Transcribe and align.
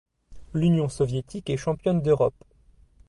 L'Union 0.55 0.89
soviétique 0.89 1.51
est 1.51 1.57
championne 1.57 2.01
d'Europe. 2.01 2.33